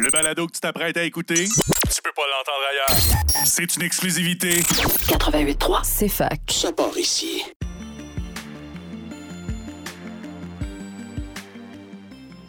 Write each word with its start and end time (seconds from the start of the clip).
Le 0.00 0.10
balado 0.10 0.46
que 0.46 0.52
tu 0.52 0.60
t'apprêtes 0.60 0.96
à 0.96 1.02
écouter, 1.02 1.44
tu 1.44 2.02
peux 2.02 2.12
pas 2.16 2.22
l'entendre 2.22 2.64
ailleurs. 2.70 3.44
C'est 3.44 3.76
une 3.76 3.82
exclusivité. 3.82 4.60
88.3. 4.60 5.80
C'est 5.82 6.08
fac. 6.08 6.40
Ça 6.48 6.72
part 6.72 6.96
ici. 6.96 7.42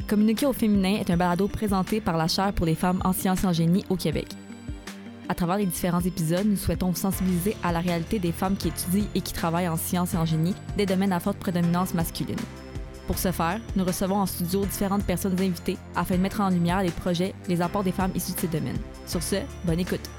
Communiquer 0.07 0.45
au 0.45 0.53
féminin 0.53 0.97
est 0.99 1.09
un 1.09 1.17
balado 1.17 1.47
présenté 1.47 1.99
par 1.99 2.17
la 2.17 2.27
Chaire 2.27 2.53
pour 2.53 2.65
les 2.65 2.75
femmes 2.75 3.01
en 3.03 3.13
sciences 3.13 3.43
et 3.43 3.47
en 3.47 3.53
génie 3.53 3.83
au 3.89 3.97
Québec. 3.97 4.27
À 5.27 5.35
travers 5.35 5.57
les 5.57 5.65
différents 5.65 6.01
épisodes, 6.01 6.45
nous 6.45 6.57
souhaitons 6.57 6.91
vous 6.91 6.95
sensibiliser 6.95 7.57
à 7.63 7.71
la 7.71 7.79
réalité 7.79 8.19
des 8.19 8.31
femmes 8.31 8.55
qui 8.55 8.69
étudient 8.69 9.07
et 9.15 9.21
qui 9.21 9.33
travaillent 9.33 9.69
en 9.69 9.77
sciences 9.77 10.13
et 10.13 10.17
en 10.17 10.25
génie, 10.25 10.55
des 10.77 10.85
domaines 10.85 11.13
à 11.13 11.19
forte 11.19 11.39
prédominance 11.39 11.93
masculine. 11.93 12.37
Pour 13.07 13.17
ce 13.17 13.31
faire, 13.31 13.59
nous 13.75 13.83
recevons 13.83 14.15
en 14.15 14.25
studio 14.25 14.65
différentes 14.65 15.05
personnes 15.05 15.39
invitées 15.39 15.77
afin 15.95 16.15
de 16.15 16.21
mettre 16.21 16.41
en 16.41 16.49
lumière 16.49 16.83
les 16.83 16.91
projets, 16.91 17.33
les 17.49 17.61
apports 17.61 17.83
des 17.83 17.91
femmes 17.91 18.11
issues 18.15 18.33
de 18.33 18.39
ces 18.39 18.47
domaines. 18.47 18.79
Sur 19.05 19.21
ce, 19.21 19.37
bonne 19.65 19.79
écoute. 19.79 20.09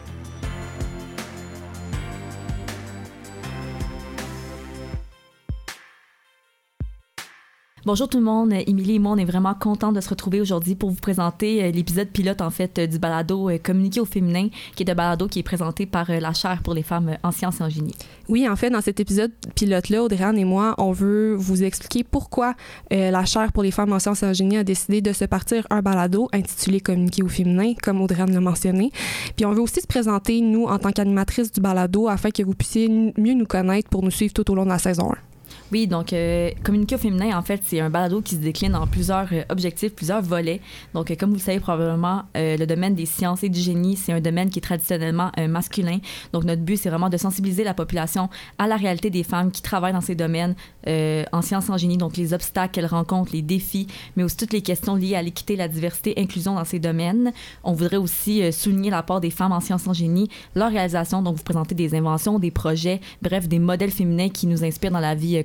Bonjour 7.87 8.09
tout 8.09 8.17
le 8.17 8.25
monde, 8.25 8.51
Émilie 8.67 8.95
et 8.95 8.99
moi, 8.99 9.13
on 9.13 9.19
est 9.19 9.27
vraiment 9.27 9.53
contents 9.53 9.93
de 9.93 10.01
se 10.01 10.09
retrouver 10.09 10.41
aujourd'hui 10.41 10.75
pour 10.75 10.89
vous 10.89 10.97
présenter 10.97 11.63
euh, 11.63 11.71
l'épisode 11.71 12.09
pilote 12.09 12.41
en 12.41 12.49
fait 12.49 12.79
euh, 12.79 12.87
du 12.87 12.99
balado 12.99 13.51
euh, 13.51 13.59
Communiquer 13.63 14.01
au 14.01 14.07
féminin, 14.07 14.49
qui 14.75 14.85
est 14.85 14.91
un 14.91 14.95
balado 14.95 15.29
qui 15.29 15.41
est 15.41 15.43
présenté 15.43 15.85
par 15.85 16.11
la 16.11 16.33
chaire 16.33 16.63
pour 16.63 16.73
les 16.73 16.83
femmes 16.83 17.19
en 17.23 17.31
sciences 17.31 17.61
et 17.61 17.63
en 17.63 17.69
génie. 17.69 17.95
Oui, 18.31 18.49
en 18.49 18.57
fait, 18.57 18.71
dans 18.71 18.81
cet 18.81 19.01
épisode 19.01 19.33
pilote-là, 19.55 20.03
Audrey 20.03 20.25
et 20.35 20.45
moi, 20.47 20.75
on 20.79 20.93
veut 20.93 21.35
vous 21.35 21.63
expliquer 21.63 22.05
pourquoi 22.05 22.55
la 22.91 23.27
chaire 23.27 23.53
pour 23.53 23.63
les 23.63 23.71
femmes 23.71 23.93
en 23.93 23.99
sciences 23.99 24.23
et 24.23 24.27
en 24.27 24.33
génie 24.33 24.57
a 24.57 24.65
décidé 24.65 25.03
de 25.03 25.13
se 25.13 25.27
partir 25.27 25.67
un 25.69 25.83
balado 25.83 26.31
intitulé 26.33 26.81
Communiquer 26.81 27.23
au 27.23 27.29
féminin, 27.29 27.75
comme 27.83 28.01
Audrey 28.01 28.25
l'a 28.25 28.41
mentionné. 28.41 28.93
Puis 29.37 29.45
on 29.45 29.53
veut 29.53 29.61
aussi 29.61 29.83
se 29.83 29.87
présenter, 29.87 30.41
nous, 30.41 30.65
en 30.65 30.79
tant 30.79 30.91
qu'animatrice 30.91 31.53
du 31.53 31.61
balado, 31.61 32.09
afin 32.09 32.31
que 32.31 32.43
vous 32.43 32.55
puissiez 32.55 32.89
mieux 32.89 33.35
nous 33.35 33.47
connaître 33.47 33.91
pour 33.91 34.03
nous 34.03 34.11
suivre 34.11 34.33
tout 34.33 34.51
au 34.51 34.55
long 34.55 34.65
de 34.65 34.71
la 34.71 34.79
saison 34.79 35.13
1. 35.13 35.34
Oui, 35.73 35.87
donc 35.87 36.13
euh, 36.13 36.51
au 36.69 36.99
féminin, 36.99 37.37
en 37.37 37.43
fait, 37.43 37.61
c'est 37.65 37.81
un 37.81 37.89
balado 37.89 38.21
qui 38.21 38.35
se 38.35 38.41
décline 38.41 38.77
en 38.77 38.87
plusieurs 38.87 39.29
euh, 39.33 39.43
objectifs, 39.49 39.95
plusieurs 39.95 40.21
volets. 40.21 40.61
Donc, 40.93 41.11
euh, 41.11 41.17
comme 41.19 41.31
vous 41.31 41.37
le 41.37 41.41
savez 41.41 41.59
probablement, 41.59 42.23
euh, 42.37 42.57
le 42.57 42.67
domaine 42.67 42.95
des 42.95 43.07
sciences 43.07 43.43
et 43.43 43.49
du 43.49 43.61
génie, 43.61 43.97
c'est 43.97 44.13
un 44.13 44.21
domaine 44.21 44.51
qui 44.51 44.59
est 44.59 44.63
traditionnellement 44.63 45.31
masculin. 45.49 45.99
Donc, 46.33 46.45
notre 46.45 46.63
but, 46.63 46.77
c'est 46.77 46.91
vraiment 46.91 47.09
de 47.09 47.17
sensibiliser 47.17 47.65
la 47.65 47.75
population 47.75 48.29
à 48.59 48.67
la 48.67 48.77
réalité 48.77 49.11
des 49.11 49.23
femmes 49.23 49.51
qui 49.51 49.63
travaillent 49.63 49.93
dans 49.93 50.01
ces 50.01 50.15
domaines 50.15 50.55
en 50.87 51.43
sciences 51.43 51.69
et 51.69 51.73
en 51.73 51.77
génie, 51.77 51.97
donc 51.97 52.17
les 52.17 52.35
obstacles 52.35 52.73
qu'elles 52.73 52.87
rencontrent, 52.87 53.33
les 53.33 53.43
défis, 53.43 53.87
mais 54.17 54.23
aussi 54.23 54.37
toutes 54.37 54.53
les 54.53 54.61
questions 54.61 54.97
liées 54.97 55.17
à 55.17 55.23
l'équité, 55.23 55.57
la 55.57 55.69
diversité, 55.69 56.15
inclusion 56.19 56.55
dans 56.55 56.65
ces 56.65 56.79
domaines. 56.79 57.33
On 57.63 57.73
voudrait 57.73 57.97
aussi 57.97 58.53
souligner 58.53 58.91
l'apport 58.91 59.21
des 59.21 59.31
femmes 59.31 59.53
en 59.53 59.61
sciences 59.61 59.87
et 59.87 59.89
en 59.89 59.95
génie, 59.95 60.29
leur 60.55 60.71
réalisation, 60.71 61.23
donc 61.23 61.37
vous 61.37 61.43
présenter 61.43 61.75
des 61.75 61.95
inventions, 61.95 62.39
des 62.39 62.51
projets, 62.51 63.01
bref, 63.23 63.49
des 63.49 63.59
modèles 63.59 63.91
féminins 63.91 64.29
qui 64.29 64.47
nous 64.47 64.65
inspirent 64.65 64.93
dans 64.93 65.01
la 65.01 65.15
vie 65.15 65.39
euh, 65.39 65.43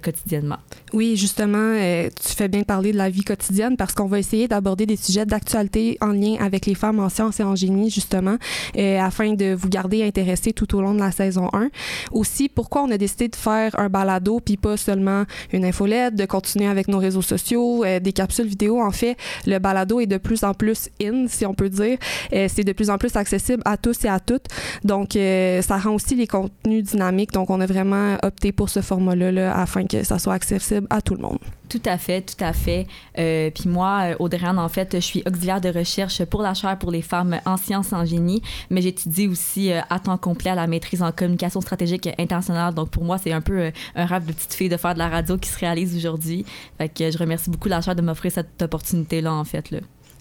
Oui, 0.92 1.16
justement, 1.16 1.58
euh, 1.58 2.10
tu 2.10 2.36
fais 2.36 2.48
bien 2.48 2.64
parler 2.64 2.92
de 2.92 2.98
la 2.98 3.10
vie 3.10 3.24
quotidienne 3.24 3.78
parce 3.78 3.94
qu'on 3.94 4.08
va 4.08 4.20
essayer 4.20 4.48
d'aborder 4.48 4.86
des 4.86 4.96
sujets 4.96 5.26
d'actualité 5.26 5.98
en 6.02 6.08
lien 6.08 6.36
avec 6.40 6.66
les 6.66 6.74
femmes 6.74 7.00
en 7.00 7.10
sciences 7.10 7.40
et 7.40 7.44
en 7.44 7.56
génie, 7.56 7.92
justement, 7.92 8.38
euh, 8.78 9.00
afin 9.00 9.34
de 9.34 9.54
vous 9.54 9.70
garder 9.70 10.04
intéressés 10.04 10.52
tout 10.52 10.76
au 10.76 10.82
long 10.82 10.94
de 10.94 11.00
la 11.00 11.12
saison 11.12 11.50
1. 11.54 11.70
Aussi, 12.12 12.50
pourquoi 12.50 12.84
on 12.84 12.92
a 12.92 12.98
décidé 12.98 13.28
de 13.28 13.36
faire 13.36 13.78
un 13.80 13.90
balado, 13.90 14.40
puis 14.40 14.58
pas 14.58 14.78
seulement 14.78 15.26
une 15.54 15.64
infolette, 15.64 16.16
de 16.16 16.26
continuer 16.26 16.68
avec 16.68 16.88
nos 16.88 16.98
réseaux 16.98 17.22
sociaux, 17.22 17.84
euh, 17.84 18.00
des 18.00 18.14
capsules 18.14 18.48
vidéo? 18.48 18.82
En 18.82 18.92
fait, 18.92 19.16
le 19.46 19.60
balado 19.60 20.00
est 20.00 20.08
de 20.08 20.18
plus 20.18 20.44
en 20.44 20.54
plus 20.54 20.90
in, 21.02 21.28
si 21.28 21.46
on 21.46 21.54
peut 21.54 21.70
dire. 21.70 21.98
C'est 22.32 22.64
de 22.64 22.74
plus 22.74 22.90
en 22.90 22.98
plus 22.98 23.16
accessible 23.16 23.62
à 23.66 23.78
tous 23.78 24.06
et 24.06 24.08
à 24.08 24.20
toutes. 24.20 24.46
Donc, 24.84 25.14
ça 25.14 25.78
rend 25.78 25.92
aussi 25.92 26.16
les 26.16 26.28
contenus 26.28 26.84
dynamiques. 26.84 27.32
Donc, 27.32 27.50
on 27.50 27.60
a 27.62 27.66
vraiment 27.66 28.18
opté 28.24 28.52
pour 28.52 28.70
ce 28.70 28.82
format-là 28.82 29.32
là, 29.32 29.58
afin 29.58 29.86
que 29.86 29.99
ça 30.04 30.20
soit 30.20 30.34
accessible 30.34 30.88
à 30.90 31.02
tout 31.02 31.16
le 31.16 31.22
monde. 31.22 31.40
Tout 31.70 31.82
à 31.86 32.00
fait, 32.00 32.22
tout 32.22 32.44
à 32.44 32.52
fait. 32.52 32.88
Euh, 33.20 33.52
puis 33.52 33.70
moi, 33.70 34.12
euh, 34.12 34.16
Audrey 34.20 34.46
Anne, 34.46 34.58
en 34.58 34.70
fait, 34.70 34.90
je 34.96 35.00
suis 35.00 35.24
auxiliaire 35.28 35.62
de 35.62 35.70
recherche 35.70 36.26
pour 36.26 36.42
la 36.42 36.56
chaire 36.56 36.78
pour 36.80 36.90
les 36.90 37.04
femmes 37.04 37.40
en 37.46 37.58
sciences 37.58 37.94
en 37.94 38.06
génie, 38.06 38.42
mais 38.72 38.82
j'étudie 38.82 39.28
aussi 39.28 39.72
euh, 39.72 39.82
à 39.90 40.00
temps 40.00 40.18
complet 40.18 40.50
à 40.50 40.56
la 40.56 40.66
maîtrise 40.66 41.04
en 41.04 41.12
communication 41.12 41.62
stratégique 41.62 42.10
internationale. 42.18 42.74
Donc 42.74 42.90
pour 42.90 43.04
moi, 43.04 43.20
c'est 43.20 43.32
un 43.32 43.42
peu 43.42 43.72
un 43.96 44.06
rêve 44.06 44.26
de 44.26 44.34
petite 44.34 44.54
fille 44.54 44.70
de 44.70 44.78
faire 44.78 44.96
de 44.96 45.00
la 45.00 45.10
radio 45.10 45.38
qui 45.38 45.50
se 45.50 45.60
réalise 45.60 45.96
aujourd'hui. 45.96 46.44
Fait 46.80 46.90
que 46.90 47.12
je 47.12 47.18
remercie 47.18 47.52
beaucoup 47.52 47.70
la 47.70 47.82
chaire 47.82 47.96
de 47.96 48.02
m'offrir 48.02 48.32
cette 48.32 48.62
opportunité-là, 48.62 49.34
en 49.34 49.44
fait. 49.44 49.70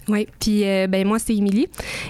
Oui, 0.09 0.27
puis 0.39 0.65
euh, 0.65 0.87
ben 0.87 1.07
moi 1.07 1.19
c'est 1.19 1.35
Émilie. 1.35 1.67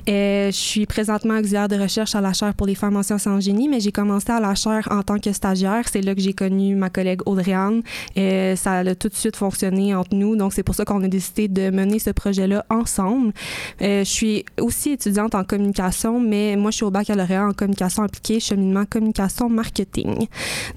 Euh, 0.07 0.47
je 0.51 0.55
suis 0.55 0.85
présentement 0.85 1.37
auxiliaire 1.37 1.67
de 1.67 1.75
recherche 1.75 2.15
à 2.15 2.21
la 2.21 2.31
chaire 2.31 2.53
pour 2.53 2.65
les 2.65 2.75
femmes 2.75 2.95
en 2.95 3.03
sciences 3.03 3.27
en 3.27 3.41
génie, 3.41 3.67
mais 3.67 3.81
j'ai 3.81 3.91
commencé 3.91 4.31
à 4.31 4.39
la 4.39 4.55
chaire 4.55 4.87
en 4.89 5.03
tant 5.03 5.19
que 5.19 5.33
stagiaire. 5.33 5.83
C'est 5.91 6.01
là 6.01 6.15
que 6.15 6.21
j'ai 6.21 6.33
connu 6.33 6.75
ma 6.75 6.89
collègue 6.89 7.21
Audrey-Anne. 7.25 7.81
Euh, 8.17 8.55
ça 8.55 8.75
a 8.75 8.95
tout 8.95 9.09
de 9.09 9.15
suite 9.15 9.35
fonctionné 9.35 9.93
entre 9.93 10.15
nous, 10.15 10.37
donc 10.37 10.53
c'est 10.53 10.63
pour 10.63 10.75
ça 10.75 10.85
qu'on 10.85 11.03
a 11.03 11.09
décidé 11.09 11.49
de 11.49 11.69
mener 11.71 11.99
ce 11.99 12.11
projet-là 12.11 12.65
ensemble. 12.69 13.33
Euh, 13.81 14.05
je 14.05 14.09
suis 14.09 14.45
aussi 14.61 14.91
étudiante 14.91 15.35
en 15.35 15.43
communication, 15.43 16.21
mais 16.21 16.55
moi 16.55 16.71
je 16.71 16.77
suis 16.77 16.85
au 16.85 16.91
baccalauréat 16.91 17.47
en 17.47 17.53
communication 17.53 18.03
appliquée, 18.03 18.39
cheminement 18.39 18.85
communication 18.85 19.49
marketing. 19.49 20.27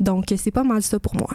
Donc 0.01 0.25
c'est 0.37 0.51
pas 0.51 0.65
mal 0.65 0.83
ça 0.83 0.99
pour 0.99 1.15
moi. 1.15 1.29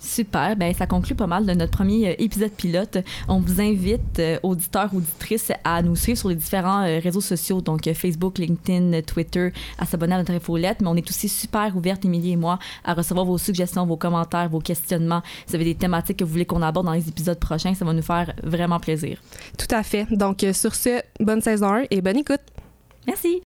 Super, 0.00 0.56
ben 0.56 0.72
ça 0.72 0.86
conclut 0.86 1.14
pas 1.14 1.26
mal 1.26 1.44
de 1.44 1.52
notre 1.52 1.72
premier 1.72 2.08
euh, 2.08 2.14
épisode 2.18 2.52
pilote. 2.52 2.98
On 3.28 3.38
vous 3.38 3.60
invite, 3.60 4.18
euh, 4.18 4.38
auditeurs, 4.42 4.94
auditrices, 4.94 5.52
à 5.62 5.82
nous 5.82 5.94
suivre 5.94 6.18
sur 6.18 6.30
les 6.30 6.36
différents 6.36 6.82
euh, 6.86 6.98
réseaux 7.00 7.20
sociaux, 7.20 7.60
donc 7.60 7.82
Facebook, 7.92 8.38
LinkedIn, 8.38 9.02
Twitter, 9.02 9.52
à 9.78 9.84
s'abonner 9.84 10.14
à 10.14 10.18
notre 10.18 10.32
infolette. 10.32 10.80
Mais 10.80 10.88
on 10.88 10.96
est 10.96 11.08
aussi 11.08 11.28
super 11.28 11.76
ouverte, 11.76 12.02
Émilie 12.06 12.32
et 12.32 12.36
moi, 12.36 12.58
à 12.82 12.94
recevoir 12.94 13.26
vos 13.26 13.36
suggestions, 13.36 13.84
vos 13.84 13.98
commentaires, 13.98 14.48
vos 14.48 14.60
questionnements. 14.60 15.22
Si 15.44 15.50
vous 15.50 15.56
avez 15.56 15.64
des 15.66 15.74
thématiques 15.74 16.16
que 16.16 16.24
vous 16.24 16.32
voulez 16.32 16.46
qu'on 16.46 16.62
aborde 16.62 16.86
dans 16.86 16.94
les 16.94 17.06
épisodes 17.06 17.38
prochains, 17.38 17.74
ça 17.74 17.84
va 17.84 17.92
nous 17.92 18.02
faire 18.02 18.32
vraiment 18.42 18.80
plaisir. 18.80 19.20
Tout 19.58 19.74
à 19.74 19.82
fait. 19.82 20.06
Donc 20.10 20.46
sur 20.54 20.74
ce, 20.74 21.02
bonne 21.20 21.42
saison 21.42 21.74
1 21.74 21.84
et 21.90 22.00
bonne 22.00 22.16
écoute. 22.16 22.40
Merci! 23.06 23.38